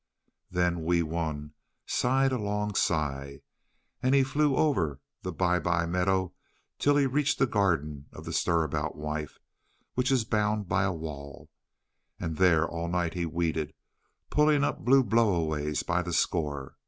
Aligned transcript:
Then 0.49 0.83
Wee 0.83 1.03
Wun 1.03 1.53
sighed 1.85 2.31
a 2.31 2.39
long 2.39 2.73
sigh, 2.73 3.41
and 4.01 4.15
he 4.15 4.23
flew 4.23 4.55
over 4.55 4.99
the 5.21 5.31
Bye 5.31 5.59
bye 5.59 5.85
Meadow 5.85 6.33
till 6.79 6.97
he 6.97 7.05
reached 7.05 7.37
the 7.37 7.45
garden 7.45 8.07
of 8.11 8.25
the 8.25 8.33
Stir 8.33 8.63
about 8.63 8.95
Wife, 8.95 9.37
which 9.93 10.09
is 10.11 10.25
bound 10.25 10.61
about 10.61 10.69
by 10.69 10.83
a 10.85 10.91
wall. 10.91 11.51
And 12.19 12.37
there 12.37 12.67
all 12.67 12.87
night 12.87 13.13
he 13.13 13.27
weeded, 13.27 13.75
pulling 14.31 14.63
up 14.63 14.79
blue 14.79 15.03
blow 15.03 15.35
aways 15.39 15.83
by 15.83 16.01
the 16.01 16.13
score. 16.13 16.77